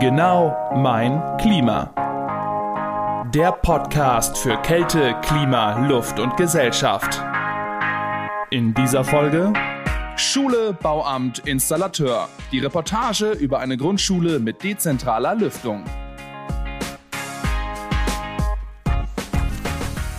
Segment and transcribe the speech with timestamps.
[0.00, 1.90] Genau mein Klima.
[3.32, 7.22] Der Podcast für Kälte, Klima, Luft und Gesellschaft.
[8.50, 9.52] In dieser Folge
[10.16, 12.28] Schule, Bauamt, Installateur.
[12.50, 15.84] Die Reportage über eine Grundschule mit dezentraler Lüftung.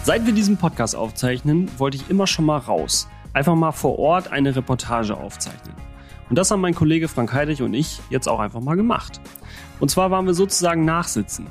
[0.03, 3.09] Seit wir diesen Podcast aufzeichnen, wollte ich immer schon mal raus.
[3.33, 5.75] Einfach mal vor Ort eine Reportage aufzeichnen.
[6.29, 9.21] Und das haben mein Kollege Frank Heidrich und ich jetzt auch einfach mal gemacht.
[9.79, 11.47] Und zwar waren wir sozusagen nachsitzen.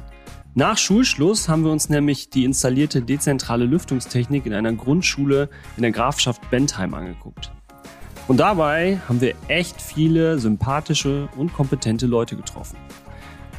[0.55, 5.91] Nach Schulschluss haben wir uns nämlich die installierte dezentrale Lüftungstechnik in einer Grundschule in der
[5.91, 7.51] Grafschaft Bentheim angeguckt.
[8.29, 12.79] Und dabei haben wir echt viele sympathische und kompetente Leute getroffen.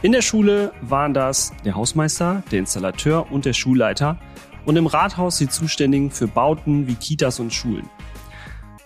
[0.01, 4.17] In der Schule waren das der Hausmeister, der Installateur und der Schulleiter
[4.65, 7.89] und im Rathaus die Zuständigen für Bauten wie Kitas und Schulen.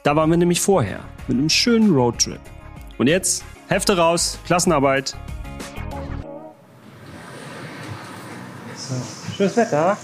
[0.03, 2.41] Da waren wir nämlich vorher mit einem schönen Roadtrip.
[2.97, 5.15] Und jetzt Hefte raus, Klassenarbeit.
[8.89, 8.95] So,
[9.35, 9.95] schönes Wetter,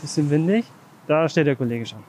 [0.00, 0.64] bisschen windig.
[1.06, 2.02] Da steht der Kollege schon.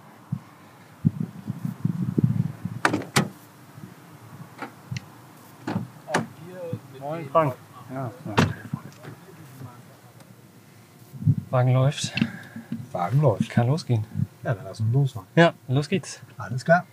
[7.02, 7.56] Moin Frank.
[7.94, 8.10] Ja,
[11.50, 12.14] Wagen läuft.
[12.94, 13.50] Wagen läuft.
[13.50, 14.06] Kann losgehen.
[14.44, 15.28] Ja, dann lass uns losfahren.
[15.36, 16.22] Ja, los geht's.
[16.38, 16.86] Alles klar.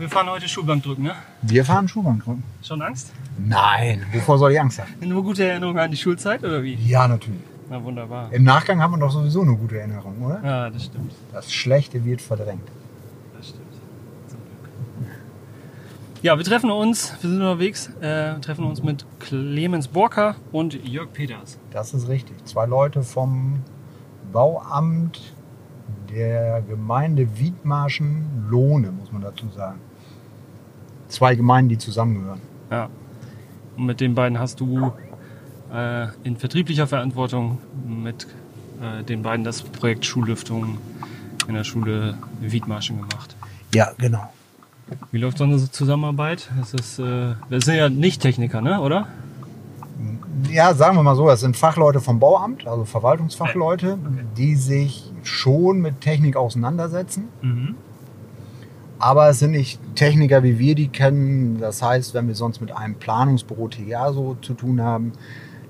[0.00, 1.14] Wir fahren heute Schulbank drücken, ne?
[1.42, 2.42] Wir fahren Schuhbank drücken.
[2.62, 3.12] Schon Angst?
[3.36, 4.94] Nein, wovor soll ich Angst haben?
[5.06, 6.72] Nur gute Erinnerungen an die Schulzeit oder wie?
[6.72, 7.42] Ja, natürlich.
[7.68, 8.32] Na wunderbar.
[8.32, 10.40] Im Nachgang haben wir doch sowieso eine gute Erinnerung, oder?
[10.42, 11.12] Ja, das stimmt.
[11.34, 12.66] Das Schlechte wird verdrängt.
[13.36, 13.74] Das stimmt.
[14.26, 15.10] Zum Glück.
[16.22, 21.12] Ja, wir treffen uns, wir sind unterwegs, äh, treffen uns mit Clemens Borka und Jörg
[21.12, 21.58] Peters.
[21.72, 22.42] Das ist richtig.
[22.46, 23.60] Zwei Leute vom
[24.32, 25.34] Bauamt
[26.08, 29.78] der Gemeinde Wiedmarschen-Lohne, muss man dazu sagen.
[31.10, 32.40] Zwei Gemeinden, die zusammengehören.
[32.70, 32.88] Ja.
[33.76, 34.92] Und mit den beiden hast du
[35.72, 38.26] äh, in vertrieblicher Verantwortung mit
[38.80, 40.78] äh, den beiden das Projekt Schullüftung
[41.48, 43.36] in der Schule Wiedmarschen gemacht.
[43.74, 44.32] Ja, genau.
[45.12, 46.48] Wie läuft so eine Zusammenarbeit?
[46.58, 48.80] Das, ist, äh, das sind ja nicht Techniker, ne?
[48.80, 49.06] oder?
[50.50, 53.98] Ja, sagen wir mal so, das sind Fachleute vom Bauamt, also Verwaltungsfachleute,
[54.36, 57.28] die sich schon mit Technik auseinandersetzen.
[57.42, 57.74] Mhm.
[59.00, 61.58] Aber es sind nicht Techniker, wie wir die kennen.
[61.58, 65.12] Das heißt, wenn wir sonst mit einem Planungsbüro TGA so zu tun haben,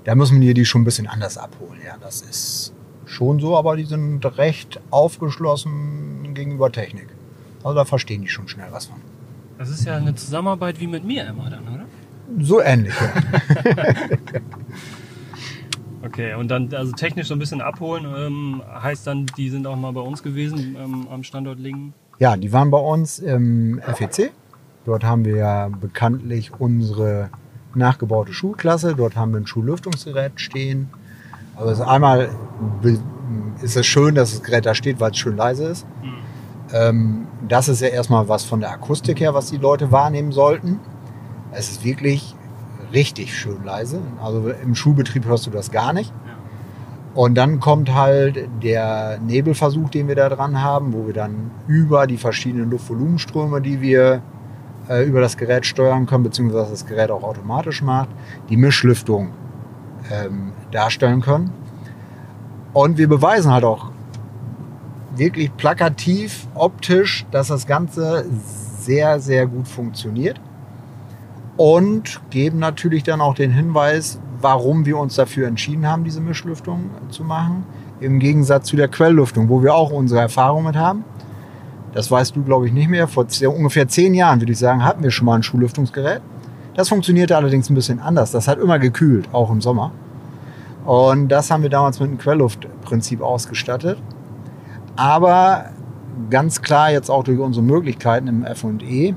[0.03, 1.79] da müssen wir die schon ein bisschen anders abholen.
[1.85, 2.73] Ja, das ist
[3.05, 7.07] schon so, aber die sind recht aufgeschlossen gegenüber Technik.
[7.63, 8.97] Also da verstehen die schon schnell was von.
[9.57, 11.85] Das ist ja eine Zusammenarbeit wie mit mir immer dann, oder?
[12.39, 13.83] So ähnlich, ja.
[16.03, 19.75] Okay, und dann also technisch so ein bisschen abholen, ähm, heißt dann, die sind auch
[19.75, 21.93] mal bei uns gewesen ähm, am Standort Lingen.
[22.21, 24.31] Ja, die waren bei uns im FEC.
[24.85, 27.31] Dort haben wir ja bekanntlich unsere
[27.73, 28.93] nachgebaute Schulklasse.
[28.93, 30.91] Dort haben wir ein Schullüftungsgerät stehen.
[31.55, 32.29] Also einmal
[33.63, 35.87] ist es schön, dass das Gerät da steht, weil es schön leise ist.
[36.71, 40.79] Ähm, das ist ja erstmal was von der Akustik her, was die Leute wahrnehmen sollten.
[41.51, 42.35] Es ist wirklich
[42.93, 43.99] richtig schön leise.
[44.21, 46.13] Also im Schulbetrieb hörst du das gar nicht.
[47.13, 52.07] Und dann kommt halt der Nebelversuch, den wir da dran haben, wo wir dann über
[52.07, 54.21] die verschiedenen Luftvolumenströme, die wir
[54.87, 58.09] äh, über das Gerät steuern können, beziehungsweise das Gerät auch automatisch macht,
[58.49, 59.31] die Mischlüftung
[60.09, 61.51] ähm, darstellen können.
[62.73, 63.91] Und wir beweisen halt auch
[65.15, 68.25] wirklich plakativ, optisch, dass das Ganze
[68.79, 70.39] sehr, sehr gut funktioniert.
[71.57, 76.89] Und geben natürlich dann auch den Hinweis, warum wir uns dafür entschieden haben, diese Mischlüftung
[77.09, 77.63] zu machen.
[77.99, 81.03] Im Gegensatz zu der Quelllüftung, wo wir auch unsere Erfahrung mit haben.
[81.93, 83.07] Das weißt du, glaube ich, nicht mehr.
[83.07, 86.21] Vor ungefähr zehn Jahren, würde ich sagen, hatten wir schon mal ein Schullüftungsgerät.
[86.73, 88.31] Das funktionierte allerdings ein bisschen anders.
[88.31, 89.91] Das hat immer gekühlt, auch im Sommer.
[90.85, 93.97] Und das haben wir damals mit einem Quellluftprinzip ausgestattet.
[94.95, 95.65] Aber
[96.29, 99.13] ganz klar jetzt auch durch unsere Möglichkeiten im F&E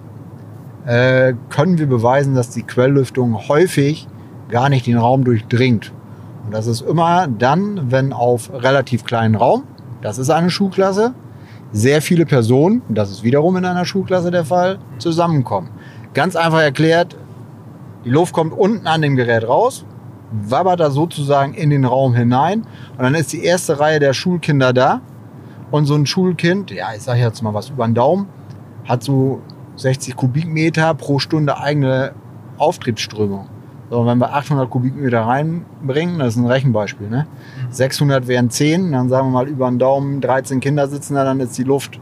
[0.86, 4.06] äh, können wir beweisen, dass die Quelllüftung häufig
[4.48, 5.92] gar nicht den Raum durchdringt.
[6.44, 9.64] Und das ist immer dann, wenn auf relativ kleinen Raum,
[10.02, 11.14] das ist eine Schulklasse,
[11.72, 15.70] sehr viele Personen, das ist wiederum in einer Schulklasse der Fall, zusammenkommen.
[16.12, 17.16] Ganz einfach erklärt,
[18.04, 19.84] die Luft kommt unten an dem Gerät raus,
[20.30, 22.60] wabbert da sozusagen in den Raum hinein
[22.96, 25.00] und dann ist die erste Reihe der Schulkinder da
[25.70, 28.28] und so ein Schulkind, ja, ich sage jetzt mal was über den Daumen,
[28.84, 29.40] hat so
[29.76, 32.12] 60 Kubikmeter pro Stunde eigene
[32.58, 33.48] Auftriebsströmung.
[33.90, 37.26] So, wenn wir 800 Kubikmeter reinbringen, das ist ein Rechenbeispiel, ne?
[37.70, 41.40] 600 wären 10, dann sagen wir mal über den Daumen 13 Kinder sitzen da, dann
[41.40, 42.00] ist die Luft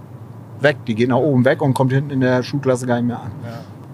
[0.61, 0.77] weg.
[0.87, 3.33] Die geht nach oben weg und kommt hinten in der Schulklasse gar nicht mehr an.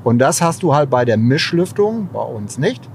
[0.05, 2.89] Und das hast du halt bei der Mischlüftung, bei uns nicht.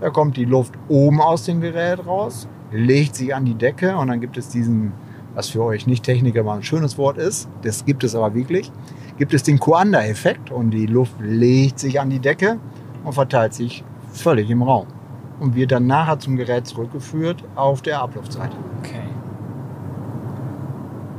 [0.00, 4.08] Da kommt die Luft oben aus dem Gerät raus, legt sich an die Decke und
[4.08, 4.92] dann gibt es diesen,
[5.34, 8.70] was für euch nicht Techniker mal ein schönes Wort ist, das gibt es aber wirklich,
[9.18, 12.58] gibt es den Coanda-Effekt und die Luft legt sich an die Decke
[13.04, 14.86] und verteilt sich völlig im Raum
[15.40, 18.56] und wird dann nachher zum Gerät zurückgeführt auf der Abluftseite.
[18.80, 19.02] Okay.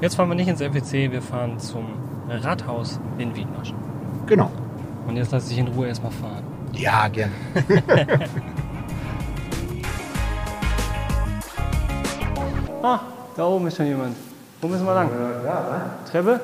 [0.01, 1.85] Jetzt fahren wir nicht ins FEC, wir fahren zum
[2.29, 3.73] Rathaus in Wiedmarsch.
[4.27, 4.51] Genau.
[5.07, 6.43] Und jetzt lasse ich in Ruhe erstmal fahren.
[6.73, 7.33] Ja, gerne.
[12.85, 12.99] Ah,
[13.37, 14.17] da oben ist schon jemand.
[14.59, 15.09] Wo müssen wir lang?
[16.11, 16.41] Treppe?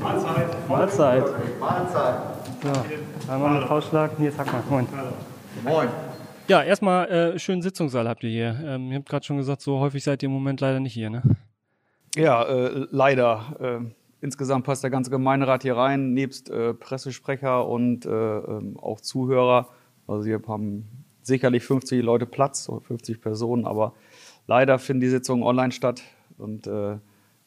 [0.00, 0.68] Mahlzeit.
[0.68, 1.24] Mahlzeit.
[1.58, 2.31] Mahlzeit.
[2.62, 2.68] So,
[3.32, 4.12] einmal mit Faustschlag.
[4.18, 4.86] Hier, sag mal, moin.
[5.64, 5.88] Moin.
[6.46, 8.56] Ja, erstmal äh, schönen Sitzungssaal habt ihr hier.
[8.64, 11.10] Ähm, ihr habt gerade schon gesagt, so häufig seid ihr im Moment leider nicht hier,
[11.10, 11.22] ne?
[12.14, 13.56] Ja, äh, leider.
[13.58, 19.00] Äh, insgesamt passt der ganze Gemeinderat hier rein, nebst äh, Pressesprecher und äh, ähm, auch
[19.00, 19.68] Zuhörer.
[20.06, 20.86] Also wir haben
[21.22, 23.92] sicherlich 50 Leute Platz, oder 50 Personen, aber
[24.46, 26.02] leider finden die Sitzungen online statt
[26.38, 26.98] und äh,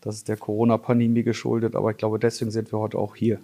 [0.02, 3.40] das ist der Corona-Pandemie geschuldet, aber ich glaube, deswegen sind wir heute auch hier.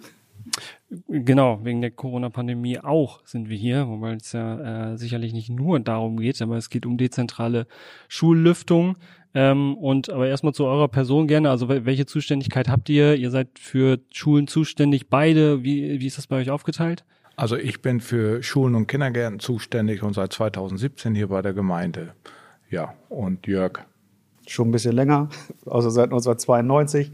[1.08, 5.80] Genau, wegen der Corona-Pandemie auch sind wir hier, wobei es ja äh, sicherlich nicht nur
[5.80, 7.66] darum geht, aber es geht um dezentrale
[8.08, 8.96] Schullüftung.
[9.34, 11.48] Ähm, und aber erstmal zu eurer Person gerne.
[11.48, 13.14] Also wel- welche Zuständigkeit habt ihr?
[13.16, 15.64] Ihr seid für Schulen zuständig, beide.
[15.64, 17.04] Wie, wie ist das bei euch aufgeteilt?
[17.36, 22.14] Also ich bin für Schulen und Kindergärten zuständig und seit 2017 hier bei der Gemeinde.
[22.70, 23.80] Ja, und Jörg.
[24.46, 25.28] Schon ein bisschen länger,
[25.66, 27.12] also seit 1992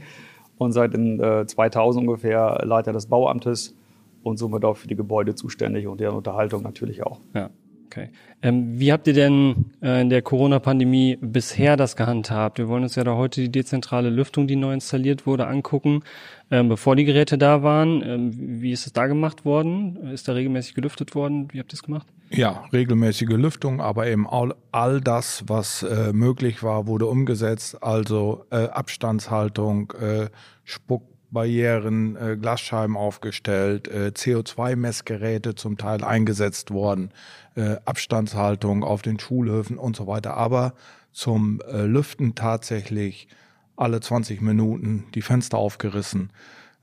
[0.59, 3.75] und seit in, äh, 2000 ungefähr Leiter des Bauamtes
[4.23, 7.21] und somit auch für die Gebäude zuständig und deren Unterhaltung natürlich auch.
[7.35, 7.51] Ja,
[7.89, 8.11] okay.
[8.43, 12.59] Ähm, wie habt ihr denn äh, in der Corona-Pandemie bisher das gehandhabt?
[12.59, 16.03] Wir wollen uns ja da heute die dezentrale Lüftung, die neu installiert wurde, angucken,
[16.51, 18.03] ähm, bevor die Geräte da waren.
[18.03, 19.97] Ähm, wie ist es da gemacht worden?
[20.13, 21.49] Ist da regelmäßig gelüftet worden?
[21.53, 22.07] Wie habt ihr es gemacht?
[22.31, 27.83] Ja, regelmäßige Lüftung, aber eben all, all das, was äh, möglich war, wurde umgesetzt.
[27.83, 30.29] Also äh, Abstandshaltung, äh,
[30.63, 37.11] Spuckbarrieren, äh, Glasscheiben aufgestellt, äh, CO2-Messgeräte zum Teil eingesetzt worden,
[37.59, 40.37] äh, Abstandshaltung auf den Schulhöfen und so weiter.
[40.37, 40.75] Aber
[41.13, 43.29] zum äh, Lüften tatsächlich
[43.77, 46.31] alle 20 Minuten die Fenster aufgerissen,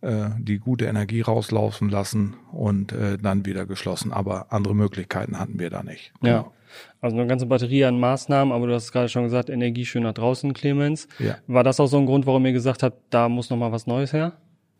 [0.01, 4.11] äh, die gute Energie rauslaufen lassen und äh, dann wieder geschlossen.
[4.11, 6.11] Aber andere Möglichkeiten hatten wir da nicht.
[6.21, 6.51] Ja.
[6.99, 10.03] Also eine ganze Batterie an Maßnahmen, aber du hast es gerade schon gesagt, Energie schön
[10.03, 11.07] nach draußen, Clemens.
[11.19, 11.37] Ja.
[11.47, 13.87] War das auch so ein Grund, warum ihr gesagt habt, da muss noch mal was
[13.87, 14.33] Neues her?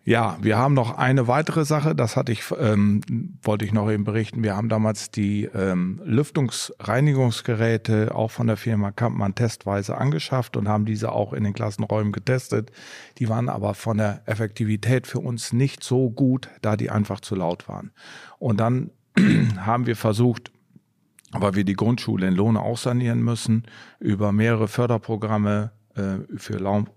[0.07, 3.01] Ja, wir haben noch eine weitere Sache, das hatte ich, ähm,
[3.41, 4.43] wollte ich noch eben berichten.
[4.43, 10.85] Wir haben damals die ähm, Lüftungsreinigungsgeräte auch von der Firma Kampmann testweise angeschafft und haben
[10.85, 12.71] diese auch in den Klassenräumen getestet.
[13.17, 17.33] Die waren aber von der Effektivität für uns nicht so gut, da die einfach zu
[17.33, 17.89] laut waren.
[18.37, 18.91] Und dann
[19.57, 20.51] haben wir versucht,
[21.31, 23.63] weil wir die Grundschule in Lohne auch sanieren müssen,
[23.99, 26.89] über mehrere Förderprogramme äh, für Raum,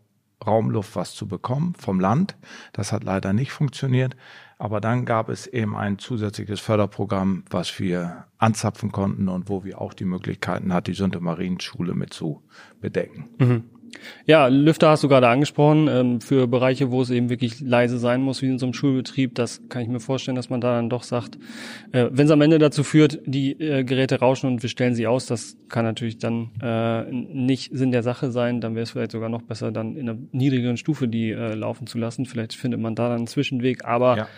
[0.47, 2.37] Raumluft was zu bekommen vom Land.
[2.73, 4.17] Das hat leider nicht funktioniert.
[4.59, 9.81] Aber dann gab es eben ein zusätzliches Förderprogramm, was wir anzapfen konnten und wo wir
[9.81, 12.43] auch die Möglichkeiten hatten, die Sünde Marienschule mit zu
[12.81, 13.29] bedecken.
[14.27, 18.21] Ja, Lüfter hast du gerade angesprochen, ähm, für Bereiche, wo es eben wirklich leise sein
[18.23, 20.91] muss, wie in so einem Schulbetrieb, das kann ich mir vorstellen, dass man da dann
[20.91, 21.37] doch sagt,
[21.93, 25.07] äh, wenn es am Ende dazu führt, die äh, Geräte rauschen und wir stellen sie
[25.07, 29.13] aus, das kann natürlich dann äh, nicht Sinn der Sache sein, dann wäre es vielleicht
[29.13, 32.27] sogar noch besser, dann in einer niedrigeren Stufe die laufen zu lassen.
[32.27, 34.29] Vielleicht findet man da dann einen Zwischenweg, aber Ja.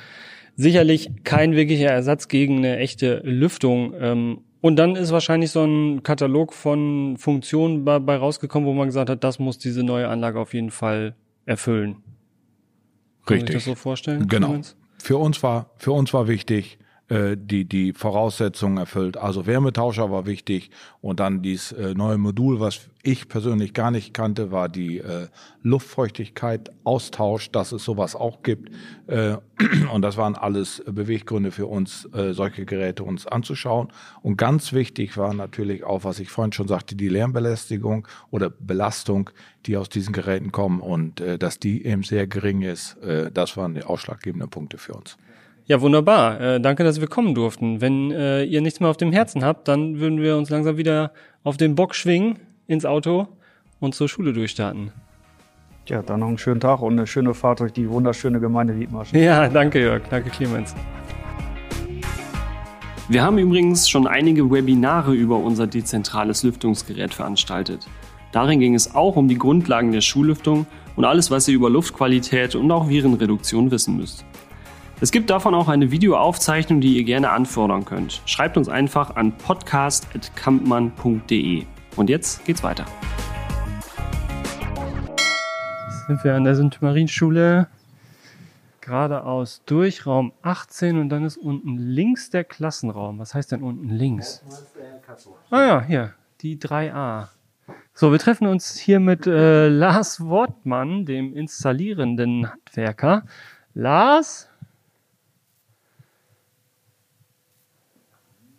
[0.57, 3.95] sicherlich kein wirklicher Ersatz gegen eine echte Lüftung.
[4.01, 8.89] Ähm, und dann ist wahrscheinlich so ein Katalog von Funktionen bei, bei rausgekommen, wo man
[8.89, 11.15] gesagt hat, das muss diese neue Anlage auf jeden Fall
[11.47, 12.03] erfüllen.
[13.25, 13.55] Kann man sich Richtig.
[13.57, 14.29] das so vorstellen?
[14.29, 14.61] Genau.
[14.99, 19.17] Für uns war, für uns war wichtig, äh, die, die Voraussetzungen erfüllt.
[19.17, 24.13] Also Wärmetauscher war wichtig und dann dieses äh, neue Modul, was ich persönlich gar nicht
[24.13, 25.29] kannte, war die äh,
[25.63, 28.71] Luftfeuchtigkeit, Austausch, dass es sowas auch gibt.
[29.07, 29.37] Äh,
[29.93, 33.89] und das waren alles Beweggründe für uns, äh, solche Geräte uns anzuschauen.
[34.23, 39.31] Und ganz wichtig war natürlich auch, was ich vorhin schon sagte, die Lärmbelästigung oder Belastung,
[39.67, 42.97] die aus diesen Geräten kommen und äh, dass die eben sehr gering ist.
[43.03, 45.17] Äh, das waren die ausschlaggebenden Punkte für uns.
[45.71, 46.41] Ja, wunderbar.
[46.41, 47.81] Äh, danke, dass wir kommen durften.
[47.81, 51.13] Wenn äh, ihr nichts mehr auf dem Herzen habt, dann würden wir uns langsam wieder
[51.45, 53.27] auf den Bock schwingen, ins Auto
[53.81, 54.93] und zur Schule durchstarten.
[55.89, 59.13] Ja, dann noch einen schönen Tag und eine schöne Fahrt durch die wunderschöne Gemeinde Wiedmarsch.
[59.13, 60.77] Ja, danke Jörg, danke Clemens.
[63.09, 67.89] Wir haben übrigens schon einige Webinare über unser dezentrales Lüftungsgerät veranstaltet.
[68.31, 72.55] Darin ging es auch um die Grundlagen der Schullüftung und alles, was ihr über Luftqualität
[72.55, 74.25] und auch Virenreduktion wissen müsst.
[75.01, 78.23] Es gibt davon auch eine Videoaufzeichnung, die ihr gerne anfordern könnt.
[78.27, 81.65] Schreibt uns einfach an podcast.kampmann.de.
[81.97, 82.87] Und jetzt geht's weiter.
[85.87, 86.81] Jetzt sind wir an der St.
[86.81, 87.69] Marienschule
[88.81, 93.19] geradeaus durch Raum 18 und dann ist unten links der Klassenraum.
[93.19, 94.43] Was heißt denn unten links?
[95.51, 97.29] Ah ja, hier, die 3a.
[97.95, 103.25] So, wir treffen uns hier mit äh, Lars Wortmann, dem installierenden Handwerker.
[103.75, 104.50] Lars?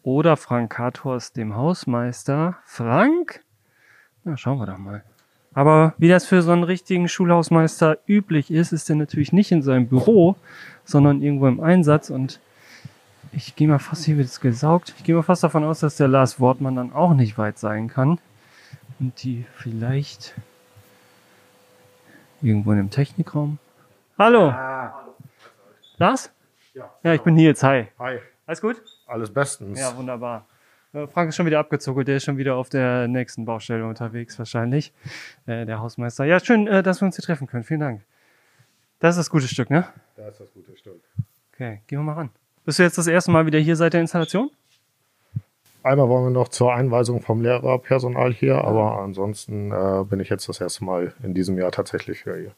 [0.03, 2.58] Oder Frank Kathorst, dem Hausmeister.
[2.65, 3.43] Frank?
[4.24, 5.03] Na, schauen wir doch mal.
[5.53, 9.62] Aber wie das für so einen richtigen Schulhausmeister üblich ist, ist er natürlich nicht in
[9.62, 10.36] seinem Büro,
[10.86, 12.10] sondern irgendwo im Einsatz.
[12.10, 12.39] Und
[13.31, 14.93] ich gehe mal fast, hier wird es gesaugt.
[14.98, 17.88] Ich gehe mal fast davon aus, dass der Lars Wortmann dann auch nicht weit sein
[17.88, 18.20] kann.
[19.00, 20.36] Und die vielleicht
[22.41, 23.60] irgendwo in dem Technikraum.
[24.17, 24.50] Hallo.
[24.50, 25.05] Ah.
[25.98, 26.31] Lars?
[26.74, 26.89] Ja.
[27.03, 27.63] Ja, ich bin hier jetzt.
[27.63, 27.88] Hi.
[28.00, 28.81] Hi, Alles gut?
[29.12, 29.80] Alles bestens.
[29.80, 30.46] Ja, wunderbar.
[30.94, 34.38] Äh, Frank ist schon wieder abgezuckelt, der ist schon wieder auf der nächsten Baustelle unterwegs,
[34.39, 34.91] wahrscheinlich.
[35.46, 36.25] Äh, der Hausmeister.
[36.25, 37.63] Ja, schön, äh, dass wir uns hier treffen können.
[37.63, 38.01] Vielen Dank.
[39.00, 39.88] Das ist das gute Stück, ne?
[40.15, 41.01] Da ist das gute Stück.
[41.53, 42.30] Okay, gehen wir mal ran.
[42.65, 44.51] Bist du jetzt das erste Mal wieder hier seit der Installation?
[45.84, 50.48] Einmal wollen wir noch zur Einweisung vom Lehrerpersonal hier, aber ansonsten äh, bin ich jetzt
[50.48, 52.51] das erste Mal in diesem Jahr tatsächlich hier.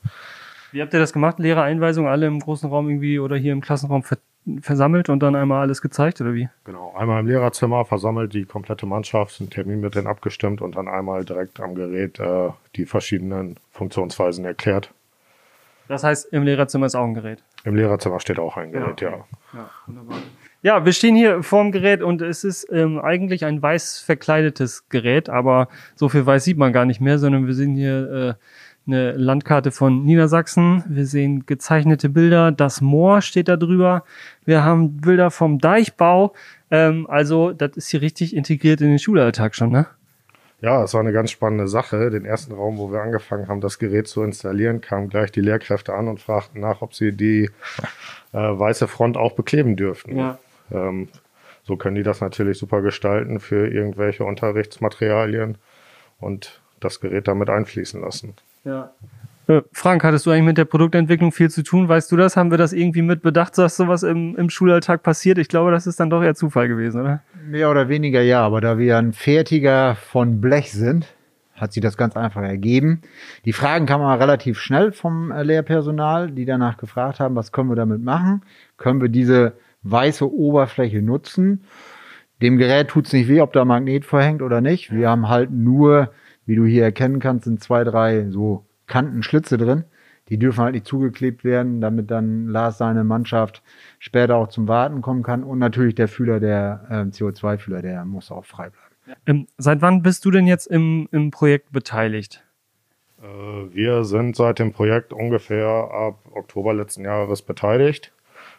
[0.73, 1.39] Wie habt ihr das gemacht?
[1.39, 4.03] Lehrereinweisung, alle im großen Raum irgendwie oder hier im Klassenraum
[4.61, 6.49] versammelt und dann einmal alles gezeigt oder wie?
[6.65, 10.87] Genau, einmal im Lehrerzimmer versammelt die komplette Mannschaft, einen Termin mit denen abgestimmt und dann
[10.87, 14.91] einmal direkt am Gerät äh, die verschiedenen Funktionsweisen erklärt.
[15.87, 17.43] Das heißt, im Lehrerzimmer ist auch ein Gerät.
[17.65, 19.25] Im Lehrerzimmer steht auch ein Gerät, ja.
[19.53, 20.17] Ja, wunderbar.
[20.61, 25.29] Ja, wir stehen hier vorm Gerät und es ist ähm, eigentlich ein weiß verkleidetes Gerät,
[25.29, 28.33] aber so viel weiß sieht man gar nicht mehr, sondern wir sehen hier äh,
[28.85, 30.83] eine Landkarte von Niedersachsen.
[30.87, 34.03] Wir sehen gezeichnete Bilder, das Moor steht da drüber.
[34.45, 36.33] Wir haben Bilder vom Deichbau.
[36.69, 39.87] Ähm, also das ist hier richtig integriert in den Schulalltag schon, ne?
[40.61, 42.09] Ja, es war eine ganz spannende Sache.
[42.09, 45.93] Den ersten Raum, wo wir angefangen haben, das Gerät zu installieren, kamen gleich die Lehrkräfte
[45.93, 47.49] an und fragten nach, ob sie die
[48.31, 50.17] äh, weiße Front auch bekleben dürften.
[50.17, 50.39] Ja.
[50.71, 51.09] Ähm,
[51.63, 55.57] so können die das natürlich super gestalten für irgendwelche Unterrichtsmaterialien
[56.19, 58.33] und das Gerät damit einfließen lassen.
[58.63, 58.93] Ja.
[59.47, 61.89] Äh, Frank, hattest du eigentlich mit der Produktentwicklung viel zu tun?
[61.89, 62.37] Weißt du das?
[62.37, 65.37] Haben wir das irgendwie mit bedacht, dass sowas im, im Schulalltag passiert?
[65.37, 67.23] Ich glaube, das ist dann doch eher Zufall gewesen, oder?
[67.45, 71.13] Mehr oder weniger ja, aber da wir ein Fertiger von Blech sind,
[71.55, 73.01] hat sich das ganz einfach ergeben.
[73.45, 77.69] Die Fragen kamen aber relativ schnell vom äh, Lehrpersonal, die danach gefragt haben, was können
[77.69, 78.43] wir damit machen?
[78.77, 79.53] Können wir diese
[79.83, 81.65] weiße Oberfläche nutzen?
[82.41, 84.91] Dem Gerät tut's nicht weh, ob da Magnet verhängt oder nicht.
[84.91, 86.11] Wir haben halt nur,
[86.45, 89.85] wie du hier erkennen kannst, sind zwei, drei so Kantenschlitze drin.
[90.29, 93.61] Die dürfen halt nicht zugeklebt werden, damit dann Lars seine Mannschaft
[93.99, 95.43] später auch zum Warten kommen kann.
[95.43, 99.17] Und natürlich der Fühler, der äh, CO2-Fühler, der muss auch frei bleiben.
[99.25, 102.43] Ähm, seit wann bist du denn jetzt im, im Projekt beteiligt?
[103.21, 108.13] Äh, wir sind seit dem Projekt ungefähr ab Oktober letzten Jahres beteiligt.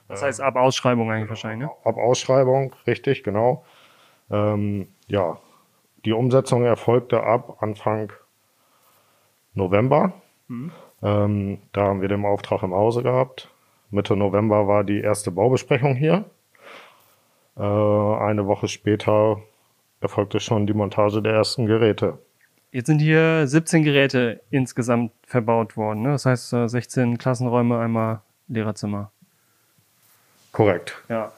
[0.09, 1.75] Das heißt ab Ausschreibung eigentlich wahrscheinlich, ne?
[1.85, 3.65] Ab Ausschreibung, richtig, genau.
[4.31, 5.39] Ähm, ja,
[6.05, 8.13] die Umsetzung erfolgte ab Anfang
[9.55, 10.13] November.
[11.03, 13.51] Ähm, da haben wir den Auftrag im Hause gehabt.
[13.91, 16.25] Mitte November war die erste Baubesprechung hier.
[17.57, 19.41] Äh, eine Woche später
[20.01, 22.19] erfolgte schon die Montage der ersten Geräte.
[22.73, 26.03] Jetzt sind hier 17 Geräte insgesamt verbaut worden.
[26.03, 26.11] Ne?
[26.11, 29.13] Das heißt äh, 16 Klassenräume, einmal Lehrerzimmer.
[30.53, 31.01] Korrekt.
[31.09, 31.33] Ja.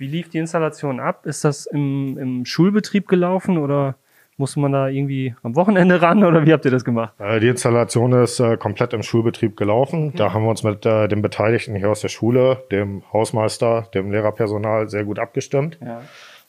[0.00, 1.26] Wie lief die Installation ab?
[1.26, 3.96] Ist das im, im Schulbetrieb gelaufen oder
[4.38, 7.12] musste man da irgendwie am Wochenende ran oder wie habt ihr das gemacht?
[7.18, 10.14] Äh, Die Installation ist äh, komplett im Schulbetrieb gelaufen.
[10.16, 14.10] Da haben wir uns mit äh, den Beteiligten hier aus der Schule, dem Hausmeister, dem
[14.10, 15.78] Lehrerpersonal sehr gut abgestimmt.
[15.82, 16.00] Ja.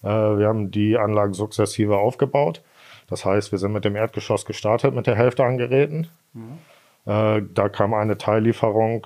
[0.01, 2.63] Äh, wir haben die Anlagen sukzessive aufgebaut.
[3.09, 6.07] Das heißt, wir sind mit dem Erdgeschoss gestartet mit der Hälfte an Geräten.
[7.05, 9.05] Äh, da kam eine Teillieferung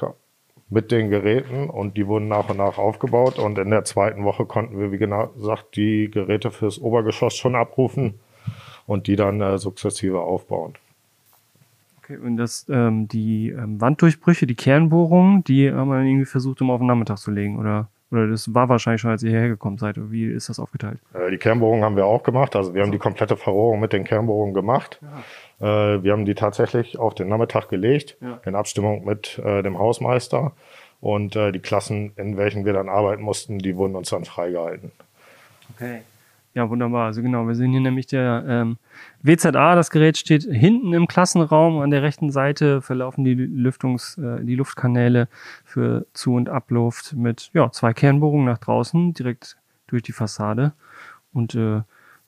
[0.70, 3.40] mit den Geräten und die wurden nach und nach aufgebaut.
[3.40, 8.16] Und in der zweiten Woche konnten wir, wie gesagt, die Geräte fürs Obergeschoss schon abrufen
[8.88, 10.74] und die dann äh, sukzessive aufbauen.
[12.00, 16.62] Okay, und das, ähm, die ähm, Wanddurchbrüche, die Kernbohrungen, die haben wir dann irgendwie versucht,
[16.62, 17.88] um auf den Nachmittag zu legen, oder?
[18.12, 19.98] Oder das war wahrscheinlich schon, als ihr hierher gekommen seid.
[19.98, 21.00] Oder wie ist das aufgeteilt?
[21.14, 22.56] Äh, Die Kernbohrung haben wir auch gemacht.
[22.56, 25.00] Also wir haben die komplette Verrohrung mit den Kernbohrungen gemacht.
[25.02, 25.08] Äh,
[25.60, 28.40] Wir haben die tatsächlich auf den Nachmittag gelegt, Ja.
[28.46, 30.52] in Abstimmung mit äh, dem Hausmeister.
[31.02, 34.92] Und äh, die Klassen, in welchen wir dann arbeiten mussten, die wurden uns dann freigehalten.
[35.74, 36.02] Okay.
[36.56, 37.08] Ja, wunderbar.
[37.08, 38.78] Also genau, wir sehen hier nämlich der ähm,
[39.24, 41.80] WZA, das Gerät steht hinten im Klassenraum.
[41.80, 45.28] An der rechten Seite verlaufen die Lüftungs, äh, die Luftkanäle
[45.66, 49.58] für Zu- und Abluft mit ja, zwei Kernbohrungen nach draußen, direkt
[49.88, 50.72] durch die Fassade.
[51.34, 51.82] Und äh,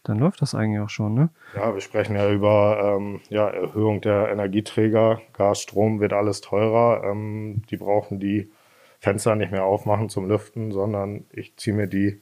[0.07, 1.29] dann läuft das eigentlich auch schon, ne?
[1.55, 5.21] Ja, wir sprechen ja über ähm, ja, Erhöhung der Energieträger.
[5.33, 7.03] Gas, Strom wird alles teurer.
[7.03, 8.51] Ähm, die brauchen die
[8.99, 12.21] Fenster nicht mehr aufmachen zum Lüften, sondern ich ziehe mir die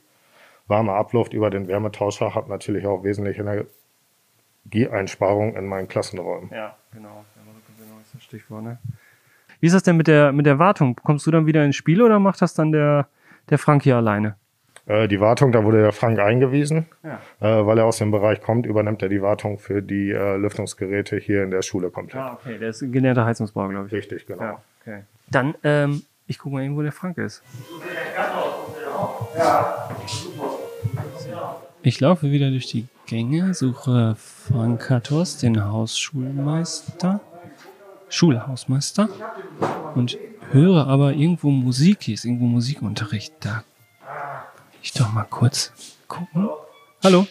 [0.67, 3.39] warme Abluft über den Wärmetauscher, habe natürlich auch wesentlich
[4.65, 6.49] Energieeinsparung in meinen Klassenräumen.
[6.51, 7.23] Ja, genau.
[7.35, 8.79] genau ist das Stichwort, ne?
[9.59, 10.95] Wie ist das denn mit der, mit der Wartung?
[10.95, 13.07] Kommst du dann wieder ins Spiel oder macht das dann der,
[13.49, 14.35] der Frank hier alleine?
[14.87, 17.19] Äh, die Wartung, da wurde der Frank eingewiesen, Ja.
[17.39, 21.17] äh, weil er aus dem Bereich kommt, übernimmt er die Wartung für die äh, Lüftungsgeräte
[21.17, 22.21] hier in der Schule komplett.
[22.21, 22.57] Ah, okay.
[22.59, 23.93] Der ist gelernter Heizungsbauer, glaube ich.
[23.93, 24.41] Richtig, genau.
[24.43, 25.03] Ja, okay.
[25.31, 27.41] Dann, ähm, ich gucke mal eben, wo der Frank ist.
[31.81, 37.21] Ich laufe wieder durch die Gänge, suche Frank Katos, den Hausschulmeister,
[38.09, 39.09] Schulhausmeister
[39.93, 40.17] und
[40.51, 43.33] höre aber irgendwo Musik, hier ist irgendwo Musikunterricht.
[43.41, 43.63] Da
[44.85, 45.71] ich doch mal kurz
[46.07, 46.47] gucken.
[47.03, 47.25] Hallo?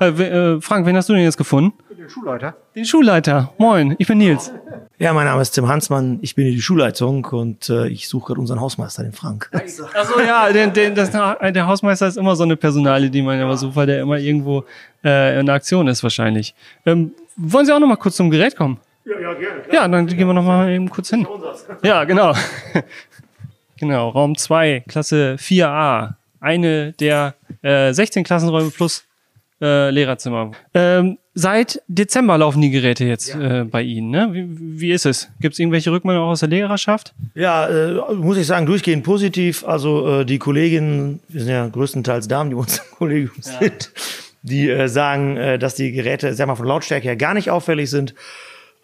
[0.00, 1.76] Äh, äh, Frank, wen hast du denn jetzt gefunden?
[1.90, 2.54] Den Schulleiter.
[2.74, 3.52] Den Schulleiter.
[3.58, 4.52] Moin, ich bin Nils.
[4.98, 8.28] Ja, mein Name ist Tim Hansmann, ich bin hier die Schulleitung und äh, ich suche
[8.28, 9.50] gerade unseren Hausmeister, den Frank.
[9.52, 13.56] Achso, ja, den, den, das, der Hausmeister ist immer so eine Personalie, die man aber
[13.56, 14.64] sucht, weil der immer irgendwo
[15.04, 16.54] äh, in der Aktion ist wahrscheinlich.
[16.86, 18.78] Ähm, wollen Sie auch noch mal kurz zum Gerät kommen?
[19.04, 19.62] Ja, ja, gerne.
[19.72, 21.26] Ja, dann gehen wir noch mal eben kurz hin.
[21.82, 22.34] Ja, genau.
[23.76, 26.14] genau, Raum 2, Klasse 4a.
[26.46, 29.02] Eine der äh, 16 Klassenräume plus
[29.60, 30.52] äh, Lehrerzimmer.
[30.74, 34.10] Ähm, seit Dezember laufen die Geräte jetzt äh, bei Ihnen.
[34.10, 34.28] Ne?
[34.30, 35.28] Wie, wie ist es?
[35.40, 37.14] Gibt es irgendwelche Rückmeldungen auch aus der Lehrerschaft?
[37.34, 39.64] Ja, äh, muss ich sagen, durchgehend positiv.
[39.64, 43.90] Also äh, die Kolleginnen, wir sind ja größtenteils Damen, die uns im Kollegium sind,
[44.42, 47.90] die äh, sagen, äh, dass die Geräte, sag mal, von Lautstärke her gar nicht auffällig
[47.90, 48.14] sind.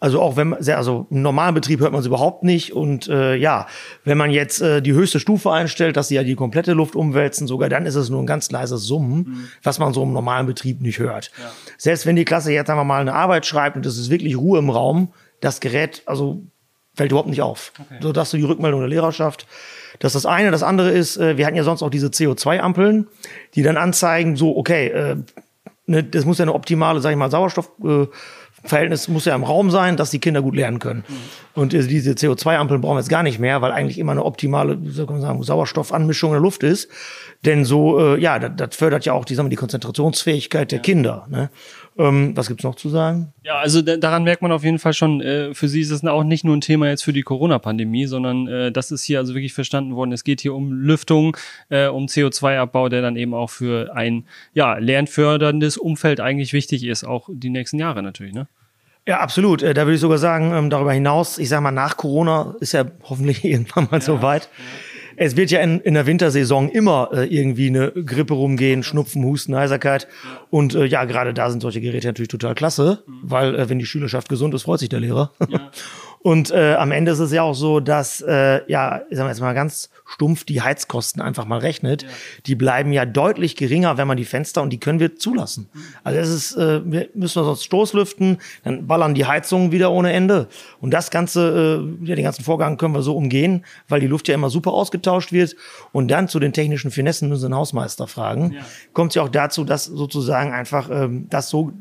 [0.03, 2.73] Also auch wenn man, also im normalen Betrieb hört man sie überhaupt nicht.
[2.73, 3.67] Und äh, ja,
[4.03, 7.47] wenn man jetzt äh, die höchste Stufe einstellt, dass sie ja die komplette Luft umwälzen,
[7.47, 10.81] sogar dann ist es nur ein ganz leises Summen, was man so im normalen Betrieb
[10.81, 11.31] nicht hört.
[11.77, 14.59] Selbst wenn die Klasse jetzt einfach mal eine Arbeit schreibt und es ist wirklich Ruhe
[14.59, 16.41] im Raum, das Gerät, also
[16.95, 17.71] fällt überhaupt nicht auf.
[18.01, 19.47] So dass du die Rückmeldung der Lehrerschaft.
[19.99, 20.51] Das ist das eine.
[20.51, 23.07] Das andere ist, äh, wir hatten ja sonst auch diese CO2-Ampeln,
[23.55, 25.15] die dann anzeigen, so, okay, äh,
[25.85, 28.17] ne, das muss ja eine optimale, sag ich mal, Sauerstoffverhältnis äh,
[28.63, 31.03] Verhältnis muss ja im Raum sein, dass die Kinder gut lernen können.
[31.53, 34.81] Und äh, diese CO2-Ampeln brauchen wir jetzt gar nicht mehr, weil eigentlich immer eine optimale,
[34.81, 36.89] wie soll man sagen, Sauerstoffanmischung in der Luft ist.
[37.45, 40.79] Denn so, äh, ja, das, das fördert ja auch die, sagen wir, die Konzentrationsfähigkeit der
[40.79, 41.27] Kinder.
[41.29, 41.49] Ne?
[41.97, 43.33] Ähm, was gibt's noch zu sagen?
[43.43, 46.03] Ja, also da, daran merkt man auf jeden Fall schon, äh, für Sie ist es
[46.03, 49.35] auch nicht nur ein Thema jetzt für die Corona-Pandemie, sondern äh, das ist hier also
[49.35, 50.11] wirklich verstanden worden.
[50.11, 51.37] Es geht hier um Lüftung,
[51.69, 57.03] äh, um CO2-Abbau, der dann eben auch für ein ja, lernförderndes Umfeld eigentlich wichtig ist,
[57.03, 58.33] auch die nächsten Jahre natürlich.
[58.33, 58.47] Ne?
[59.07, 59.61] Ja, absolut.
[59.61, 62.71] Äh, Da würde ich sogar sagen, ähm, darüber hinaus, ich sage mal, nach Corona ist
[62.71, 64.49] ja hoffentlich irgendwann mal so weit.
[65.15, 69.55] Es wird ja in, in der Wintersaison immer äh, irgendwie eine Grippe rumgehen, Schnupfen, Husten,
[69.55, 70.07] Heiserkeit.
[70.49, 73.85] Und äh, ja, gerade da sind solche Geräte natürlich total klasse, weil äh, wenn die
[73.85, 75.31] Schülerschaft gesund ist, freut sich der Lehrer.
[76.23, 79.29] Und äh, am Ende ist es ja auch so, dass, äh, ja, ich sag mal
[79.29, 82.05] jetzt mal ganz stumpf, die Heizkosten einfach mal rechnet.
[82.45, 85.67] Die bleiben ja deutlich geringer, wenn man die Fenster, und die können wir zulassen.
[86.05, 90.13] Also es ist, äh, wir müssen wir sonst Stoßlüften, dann ballern die Heizungen wieder ohne
[90.13, 90.47] Ende.
[90.79, 94.29] Und das Ganze, äh, ja, den ganzen Vorgang können wir so umgehen, weil die Luft
[94.29, 95.57] ja immer super ausgetauscht wird.
[95.91, 98.55] Und dann zu den technischen Finessen müssen wir den Hausmeister fragen.
[98.93, 101.73] Kommt es ja auch dazu, dass sozusagen einfach ähm, das so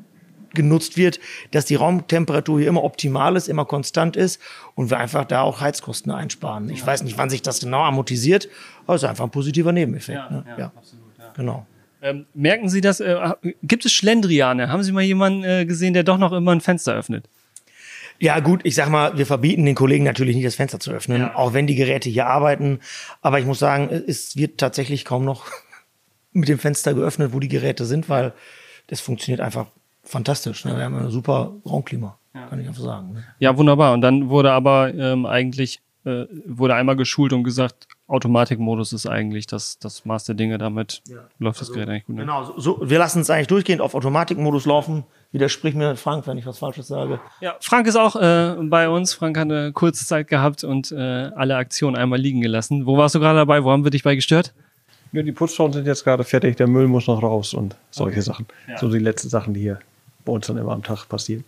[0.54, 4.40] genutzt wird, dass die Raumtemperatur hier immer optimal ist, immer konstant ist
[4.74, 6.70] und wir einfach da auch Heizkosten einsparen.
[6.70, 8.48] Ich weiß nicht, wann sich das genau amortisiert,
[8.86, 10.30] aber es ist einfach ein positiver Nebeneffekt.
[10.30, 10.44] ne?
[10.58, 10.72] ja,
[11.34, 11.66] Genau.
[12.02, 13.16] Ähm, merken Sie das, äh,
[13.62, 14.68] gibt es Schlendriane?
[14.68, 17.28] Haben Sie mal jemanden äh, gesehen, der doch noch immer ein Fenster öffnet?
[18.18, 21.30] Ja, gut, ich sag mal, wir verbieten den Kollegen natürlich nicht, das Fenster zu öffnen,
[21.30, 22.80] auch wenn die Geräte hier arbeiten.
[23.20, 25.46] Aber ich muss sagen, es wird tatsächlich kaum noch
[26.32, 28.32] mit dem Fenster geöffnet, wo die Geräte sind, weil
[28.88, 29.66] das funktioniert einfach
[30.12, 30.64] fantastisch.
[30.64, 30.76] Ne?
[30.76, 33.14] Wir haben ein super Raumklima, kann ich einfach sagen.
[33.14, 33.24] Ne?
[33.40, 33.92] Ja, wunderbar.
[33.94, 39.46] Und dann wurde aber ähm, eigentlich, äh, wurde einmal geschult und gesagt, Automatikmodus ist eigentlich
[39.46, 41.02] das, das Maß der Dinge, damit
[41.38, 42.16] läuft das Gerät eigentlich gut.
[42.16, 42.22] Ne?
[42.22, 45.04] Genau, so, so, wir lassen es eigentlich durchgehend auf Automatikmodus laufen.
[45.32, 47.18] Widersprich mir, Frank, wenn ich was Falsches sage.
[47.40, 49.14] Ja, Frank ist auch äh, bei uns.
[49.14, 52.84] Frank hat eine kurze Zeit gehabt und äh, alle Aktionen einmal liegen gelassen.
[52.84, 53.64] Wo warst du gerade dabei?
[53.64, 54.52] Wo haben wir dich bei gestört?
[55.12, 58.46] Ja, die Putzfrauen sind jetzt gerade fertig, der Müll muss noch raus und solche Sachen.
[58.78, 59.78] So die letzten Sachen, die hier
[60.24, 61.44] bei uns dann immer am Tag passieren.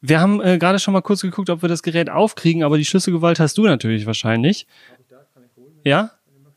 [0.00, 2.84] Wir haben äh, gerade schon mal kurz geguckt, ob wir das Gerät aufkriegen, aber die
[2.84, 4.66] Schlüsselgewalt hast du natürlich wahrscheinlich.
[5.84, 6.10] Ja?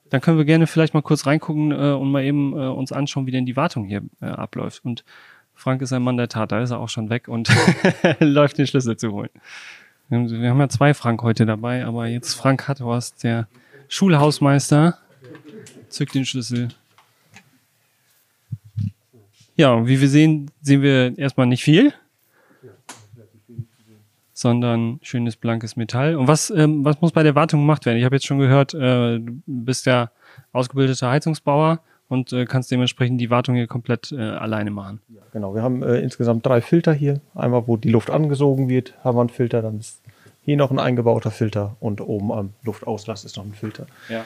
[0.09, 3.27] dann können wir gerne vielleicht mal kurz reingucken äh, und mal eben äh, uns anschauen,
[3.27, 4.83] wie denn die Wartung hier äh, abläuft.
[4.83, 5.03] Und
[5.53, 7.49] Frank ist ein Mann der Tat, da ist er auch schon weg und
[8.19, 9.29] läuft den Schlüssel zu holen.
[10.07, 13.47] Wir haben, ja zwei Frank heute dabei, aber jetzt Frank Hatthorst, der
[13.89, 14.97] Schulhausmeister,
[15.89, 16.69] zückt den Schlüssel.
[19.59, 21.91] Ja, wie wir sehen, sehen wir erstmal nicht viel,
[24.31, 26.15] sondern schönes blankes Metall.
[26.15, 27.97] Und was, ähm, was muss bei der Wartung gemacht werden?
[27.97, 30.11] Ich habe jetzt schon gehört, äh, du bist ja
[30.53, 35.01] ausgebildeter Heizungsbauer und äh, kannst dementsprechend die Wartung hier komplett äh, alleine machen.
[35.33, 37.19] Genau, wir haben äh, insgesamt drei Filter hier.
[37.35, 39.99] Einmal, wo die Luft angesogen wird, haben wir einen Filter, dann ist
[40.45, 43.87] hier noch ein eingebauter Filter und oben am Luftauslass ist noch ein Filter.
[44.07, 44.23] Ja.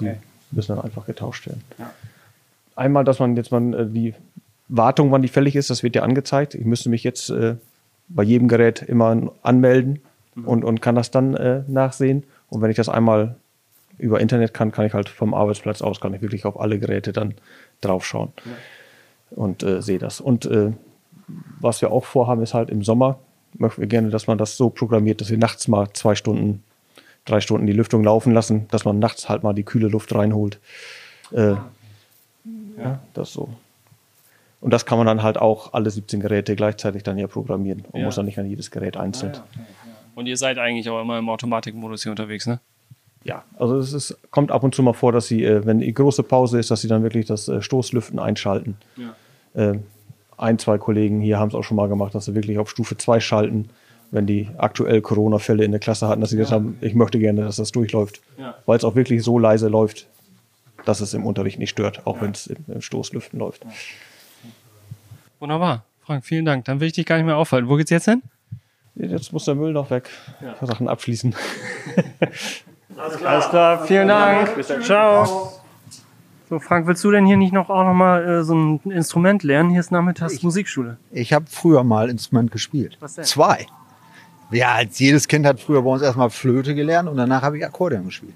[0.00, 0.10] Die
[0.50, 1.62] müssen dann einfach getauscht werden.
[2.74, 4.12] Einmal, dass man jetzt mal äh, die
[4.68, 6.54] Wartung, wann die fällig ist, das wird ja angezeigt.
[6.54, 7.56] Ich müsste mich jetzt äh,
[8.08, 10.00] bei jedem Gerät immer anmelden
[10.44, 12.24] und, und kann das dann äh, nachsehen.
[12.48, 13.36] Und wenn ich das einmal
[13.98, 17.12] über Internet kann, kann ich halt vom Arbeitsplatz aus, kann ich wirklich auf alle Geräte
[17.12, 17.34] dann
[17.80, 18.32] draufschauen
[19.30, 20.20] und äh, sehe das.
[20.20, 20.72] Und äh,
[21.60, 23.18] was wir auch vorhaben, ist halt im Sommer,
[23.54, 26.62] möchten wir gerne, dass man das so programmiert, dass wir nachts mal zwei Stunden,
[27.24, 30.60] drei Stunden die Lüftung laufen lassen, dass man nachts halt mal die kühle Luft reinholt.
[31.32, 31.54] Äh,
[32.78, 33.48] ja, das so.
[34.66, 38.00] Und das kann man dann halt auch alle 17 Geräte gleichzeitig dann ja programmieren und
[38.00, 38.06] Ja.
[38.06, 39.30] muss dann nicht an jedes Gerät einzeln.
[40.16, 42.58] Und ihr seid eigentlich auch immer im Automatikmodus hier unterwegs, ne?
[43.22, 45.94] Ja, also es ist, kommt ab und zu mal vor, dass sie, äh, wenn die
[45.94, 48.76] große Pause ist, dass sie dann wirklich das äh, Stoßlüften einschalten.
[49.54, 49.74] Äh,
[50.36, 52.96] ein, zwei Kollegen hier haben es auch schon mal gemacht, dass sie wirklich auf Stufe
[52.96, 53.68] 2 schalten,
[54.10, 57.42] wenn die aktuell Corona-Fälle in der Klasse hatten, dass sie gesagt haben, ich möchte gerne,
[57.42, 58.20] dass das durchläuft.
[58.36, 58.56] Ja.
[58.66, 60.08] Weil es auch wirklich so leise läuft,
[60.84, 63.64] dass es im Unterricht nicht stört, auch wenn es im Stoßlüften läuft.
[65.38, 65.84] Wunderbar.
[66.00, 66.64] Frank, vielen Dank.
[66.64, 67.68] Dann will ich dich gar nicht mehr aufhalten.
[67.68, 68.22] Wo geht's jetzt hin?
[68.94, 70.08] Jetzt muss der Müll noch weg.
[70.62, 71.34] Sachen abschließen.
[72.96, 74.64] Alles klar, vielen Dank.
[74.82, 75.52] Ciao.
[76.48, 79.42] So, Frank, willst du denn hier nicht noch auch noch mal äh, so ein Instrument
[79.42, 79.70] lernen?
[79.70, 80.96] Hier ist nachmittags Musikschule.
[81.10, 82.96] Ich habe früher mal Instrument gespielt.
[83.00, 83.24] Was denn?
[83.24, 83.66] Zwei.
[84.52, 87.66] Ja, als jedes Kind hat früher bei uns erstmal Flöte gelernt und danach habe ich
[87.66, 88.34] Akkordeon gespielt.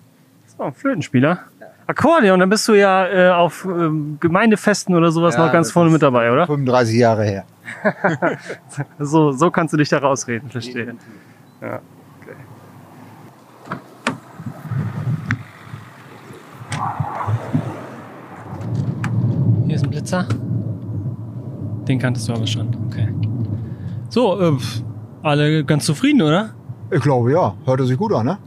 [0.58, 1.44] So, ein Flötenspieler.
[1.90, 5.90] Akkordeon, dann bist du ja äh, auf ähm, Gemeindefesten oder sowas Ja, noch ganz vorne
[5.90, 6.46] mit dabei, oder?
[6.46, 7.44] 35 Jahre her.
[8.98, 10.94] So, so kannst du dich da rausreden, verstehe.
[11.61, 11.81] Ja,
[12.20, 12.37] okay.
[19.66, 20.26] Hier ist ein Blitzer.
[21.88, 23.09] Den kanntest du aber schon, okay.
[24.11, 24.57] So, äh,
[25.22, 26.50] alle ganz zufrieden, oder?
[26.90, 27.55] Ich glaube ja.
[27.64, 28.38] Hörte sich gut an, ne?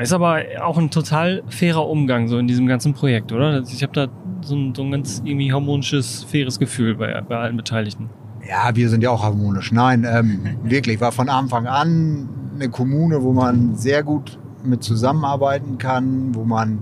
[0.00, 3.62] Ist aber auch ein total fairer Umgang so in diesem ganzen Projekt, oder?
[3.62, 4.08] Ich habe da
[4.42, 8.08] so ein, so ein ganz irgendwie harmonisches, faires Gefühl bei, bei allen Beteiligten.
[8.48, 9.72] Ja, wir sind ja auch harmonisch.
[9.72, 15.78] Nein, ähm, wirklich, war von Anfang an eine Kommune, wo man sehr gut mit zusammenarbeiten
[15.78, 16.78] kann, wo man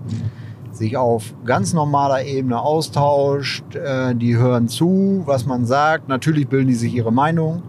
[0.71, 3.75] sich auf ganz normaler Ebene austauscht.
[3.75, 6.09] Äh, die hören zu, was man sagt.
[6.09, 7.63] Natürlich bilden die sich ihre Meinung.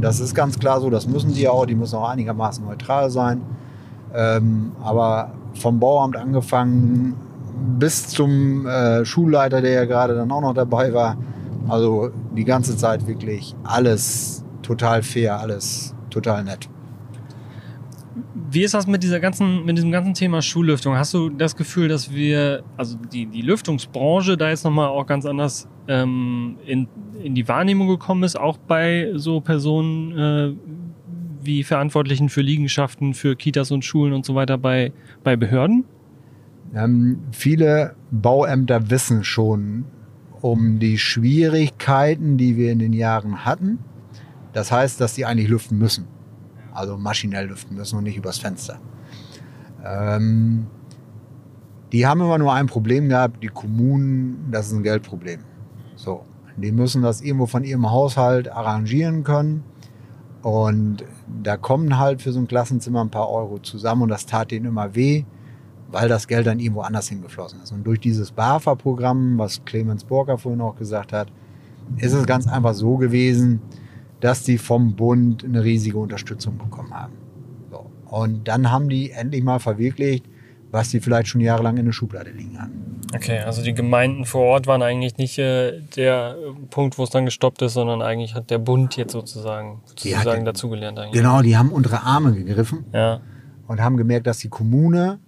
[0.00, 1.64] Das ist ganz klar so, das müssen die auch.
[1.64, 3.40] Die müssen auch einigermaßen neutral sein.
[4.14, 7.14] Ähm, aber vom Bauamt angefangen
[7.78, 11.16] bis zum äh, Schulleiter, der ja gerade dann auch noch dabei war.
[11.68, 16.68] Also die ganze Zeit wirklich alles total fair, alles total nett.
[18.50, 20.94] Wie ist das mit dieser ganzen, mit diesem ganzen Thema Schullüftung?
[20.96, 25.24] Hast du das Gefühl, dass wir, also die, die Lüftungsbranche da jetzt nochmal auch ganz
[25.24, 26.86] anders ähm, in,
[27.22, 30.52] in die Wahrnehmung gekommen ist, auch bei so Personen äh,
[31.44, 34.92] wie Verantwortlichen für Liegenschaften, für Kitas und Schulen und so weiter bei,
[35.24, 35.84] bei Behörden?
[36.74, 39.84] Ähm, viele Bauämter wissen schon
[40.40, 43.78] um die Schwierigkeiten, die wir in den Jahren hatten.
[44.52, 46.06] Das heißt, dass die eigentlich lüften müssen.
[46.72, 48.80] Also maschinell lüften müssen und nicht übers Fenster.
[49.84, 50.66] Ähm,
[51.92, 55.40] die haben immer nur ein Problem gehabt, die Kommunen, das ist ein Geldproblem.
[55.94, 56.24] So,
[56.56, 59.62] die müssen das irgendwo von ihrem Haushalt arrangieren können.
[60.42, 61.04] Und
[61.42, 64.66] da kommen halt für so ein Klassenzimmer ein paar Euro zusammen und das tat denen
[64.66, 65.24] immer weh,
[65.90, 67.70] weil das Geld dann irgendwo anders hingeflossen ist.
[67.72, 71.28] Und durch dieses BAFA-Programm, was Clemens Borger vorhin auch gesagt hat,
[71.98, 73.60] ist es ganz einfach so gewesen,
[74.20, 77.12] dass die vom Bund eine riesige Unterstützung bekommen haben.
[77.70, 77.86] So.
[78.08, 80.24] Und dann haben die endlich mal verwirklicht,
[80.72, 83.00] was die vielleicht schon jahrelang in der Schublade liegen hatten.
[83.14, 87.10] Okay, also die Gemeinden vor Ort waren eigentlich nicht äh, der äh, Punkt, wo es
[87.10, 91.20] dann gestoppt ist, sondern eigentlich hat der Bund jetzt sozusagen, sozusagen dazugelernt eigentlich.
[91.20, 93.20] Genau, die haben untere Arme gegriffen Ja.
[93.68, 95.18] und haben gemerkt, dass die Kommune,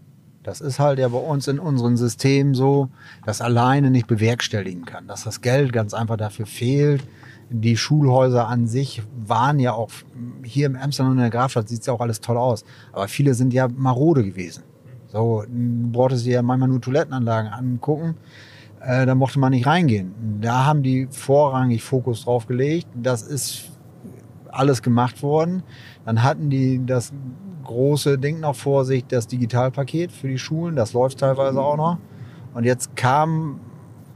[0.43, 2.89] das ist halt ja bei uns in unserem System so,
[3.27, 7.03] das alleine nicht bewerkstelligen kann, dass das Geld ganz einfach dafür fehlt.
[7.51, 9.91] Die Schulhäuser an sich waren ja auch,
[10.43, 13.09] hier im Emsland und in der Grafstadt sieht es ja auch alles toll aus, aber
[13.09, 14.63] viele sind ja marode gewesen.
[15.15, 18.17] So, du brauchtest dir ja manchmal nur Toilettenanlagen angucken.
[18.81, 20.13] Äh, da mochte man nicht reingehen.
[20.41, 22.89] Da haben die vorrangig Fokus drauf gelegt.
[23.01, 23.71] Das ist
[24.49, 25.63] alles gemacht worden.
[26.05, 27.13] Dann hatten die das
[27.63, 30.75] große Ding noch vor sich, das Digitalpaket für die Schulen.
[30.75, 31.99] Das läuft teilweise auch noch.
[32.53, 33.61] Und jetzt kam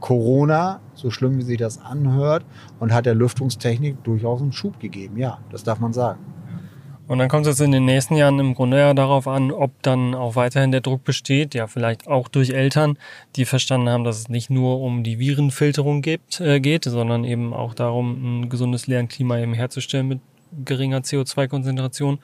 [0.01, 2.43] Corona, so schlimm wie sich das anhört,
[2.81, 5.15] und hat der Lüftungstechnik durchaus einen Schub gegeben.
[5.15, 6.19] Ja, das darf man sagen.
[7.09, 9.71] Und dann kommt es jetzt in den nächsten Jahren im Grunde ja darauf an, ob
[9.81, 12.99] dann auch weiterhin der Druck besteht, ja vielleicht auch durch Eltern,
[13.35, 17.51] die verstanden haben, dass es nicht nur um die Virenfilterung gibt, äh, geht, sondern eben
[17.51, 20.19] auch darum, ein gesundes Lernklima eben herzustellen mit
[20.63, 22.19] geringer CO2-Konzentration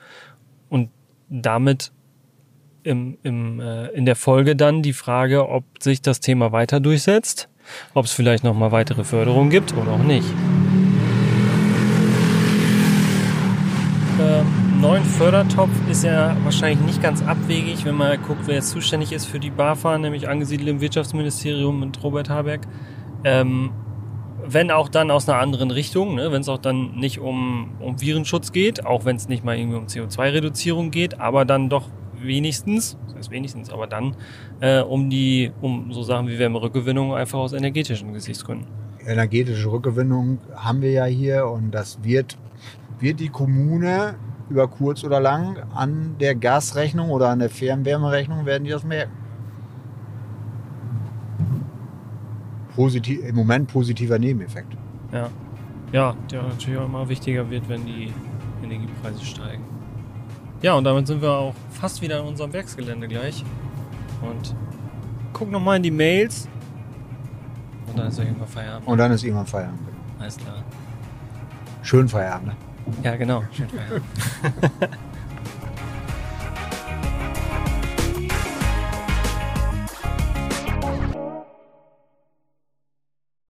[0.68, 0.90] und
[1.30, 1.90] damit
[2.84, 7.48] im, im, äh, in der Folge dann die Frage, ob sich das Thema weiter durchsetzt,
[7.92, 10.28] ob es vielleicht nochmal weitere Förderung gibt oder auch nicht.
[14.20, 19.12] Äh, neuen Fördertopf ist ja wahrscheinlich nicht ganz abwegig, wenn man guckt, wer jetzt zuständig
[19.12, 22.60] ist für die BAFA, nämlich angesiedelt im Wirtschaftsministerium mit Robert Habeck.
[23.24, 23.70] Ähm,
[24.46, 26.30] wenn auch dann aus einer anderen Richtung, ne?
[26.30, 29.78] wenn es auch dann nicht um, um Virenschutz geht, auch wenn es nicht mal irgendwie
[29.78, 31.88] um CO2-Reduzierung geht, aber dann doch
[32.20, 34.14] wenigstens, das heißt wenigstens, aber dann
[34.60, 38.66] äh, um die, um so Sachen wie Wärmerückgewinnung einfach aus energetischen Gesichtsgründen.
[39.04, 42.36] Energetische Rückgewinnung haben wir ja hier und das wird,
[43.00, 44.16] wird die Kommune
[44.48, 49.12] über kurz oder lang an der Gasrechnung oder an der Fernwärmerechnung werden die das merken.
[52.74, 54.76] Positiv, Im Moment positiver Nebeneffekt.
[55.12, 55.28] Ja.
[55.92, 58.12] Ja, der natürlich auch immer wichtiger wird, wenn die
[58.62, 59.64] Energiepreise steigen.
[60.62, 63.44] Ja, und damit sind wir auch fast wieder in unserem Werksgelände gleich.
[64.20, 64.54] Und
[65.32, 66.48] guck nochmal in die Mails.
[67.86, 68.88] Und dann ist irgendwann Feierabend.
[68.88, 69.80] Und dann ist irgendwann Feierabend.
[70.18, 70.64] Alles klar.
[71.82, 72.48] Schön Feierabend.
[72.48, 72.56] Ne?
[73.02, 73.44] Ja, genau.
[73.52, 74.04] Schön Feierabend.